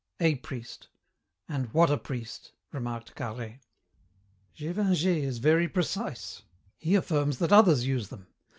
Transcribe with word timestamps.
A 0.19 0.33
priest. 0.33 0.87
And 1.47 1.71
what 1.75 1.91
a 1.91 1.97
priest!" 1.99 2.53
remarked 2.71 3.13
Carhaix. 3.13 3.59
"Gévingey 4.57 5.21
is 5.21 5.37
very 5.37 5.69
precise. 5.69 6.41
He 6.79 6.95
affirms 6.95 7.37
that 7.37 7.51
others 7.53 7.85
use 7.85 8.07
them. 8.07 8.25